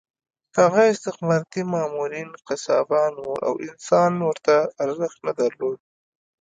[0.59, 5.77] هغه استخباراتي مامورین قصابان وو او انسان ورته ارزښت نه درلود